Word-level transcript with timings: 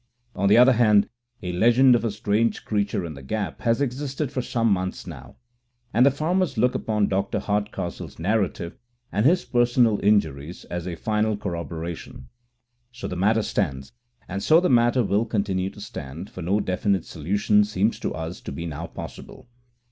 On 0.35 0.49
the 0.49 0.57
other 0.57 0.71
hand, 0.73 1.09
a 1.43 1.51
legend 1.51 1.93
of 1.93 2.03
a 2.03 2.09
strange 2.09 2.65
creature 2.65 3.05
in 3.05 3.13
the 3.13 3.21
Gap 3.21 3.61
has 3.61 3.81
existed 3.81 4.31
for 4.31 4.41
some 4.41 4.67
months 4.71 5.03
back, 5.03 5.35
and 5.93 6.03
the 6.03 6.09
farmers 6.09 6.57
look 6.57 6.73
upon 6.73 7.07
Dr. 7.07 7.37
Hardcastle's 7.37 8.17
narrative 8.17 8.79
and 9.11 9.27
his 9.27 9.45
personal 9.45 9.99
injuries 10.03 10.65
as 10.71 10.87
a 10.87 10.95
final 10.95 11.37
corroboration. 11.37 12.29
So 12.91 13.07
the 13.07 13.15
matter 13.15 13.43
stands, 13.43 13.91
and 14.27 14.41
so 14.41 14.59
the 14.59 14.69
matter 14.71 15.03
will 15.03 15.25
continue 15.27 15.69
to 15.69 15.79
stand, 15.79 16.31
for 16.31 16.41
no 16.41 16.59
definite 16.59 17.05
solution 17.05 17.63
seems 17.63 17.99
to 17.99 18.11
us 18.15 18.41
to 18.41 18.51
be 18.51 18.65
now 18.65 18.87
possible. 18.87 19.49